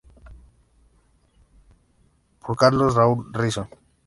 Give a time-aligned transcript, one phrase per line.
[2.41, 3.63] Por Carlos Raúl Risso.